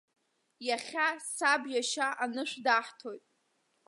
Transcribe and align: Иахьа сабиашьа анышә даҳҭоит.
Иахьа 0.67 1.07
сабиашьа 1.35 2.07
анышә 2.23 2.55
даҳҭоит. 2.65 3.25